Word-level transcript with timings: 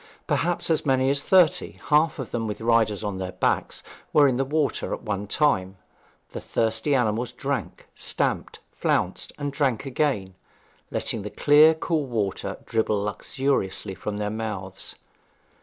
Perhaps 0.25 0.71
as 0.71 0.83
many 0.83 1.11
as 1.11 1.21
thirty, 1.21 1.73
half 1.89 2.17
of 2.17 2.31
them 2.31 2.47
with 2.47 2.59
riders 2.59 3.03
on 3.03 3.19
their 3.19 3.33
backs, 3.33 3.83
were 4.13 4.27
in 4.27 4.37
the 4.37 4.43
water 4.43 4.95
at 4.95 5.03
one 5.03 5.27
time; 5.27 5.77
the 6.31 6.41
thirsty 6.41 6.95
animals 6.95 7.31
drank, 7.31 7.87
stamped, 7.93 8.57
flounced, 8.71 9.31
and 9.37 9.53
drank 9.53 9.85
again, 9.85 10.33
letting 10.89 11.21
the 11.21 11.29
clear, 11.29 11.75
cool 11.75 12.07
water 12.07 12.57
dribble 12.65 13.03
luxuriously 13.03 13.93
from 13.93 14.17
their 14.17 14.31
mouths. 14.31 14.95